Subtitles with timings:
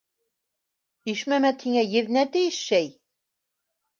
[1.13, 2.91] Ишмәмәт һиңә еҙнә тейеш, шәй!